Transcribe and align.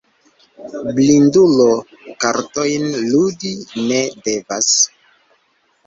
Blindulo 0.95 1.67
kartojn 2.25 2.89
ludi 3.13 3.55
ne 3.87 4.05
devas. 4.27 4.77